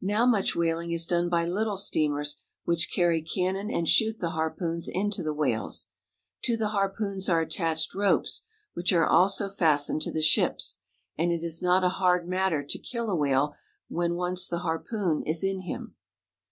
[0.00, 4.88] Now much whaling is done by little steamers which carry cannon and shoot the harpoons
[4.90, 5.88] into the whales.
[6.44, 10.78] To the harpoons are attached ropes, which are also fast ened to the ships,
[11.18, 13.56] and it is not a hard matter to kill a whale
[13.88, 15.94] when once the harpoon is m him.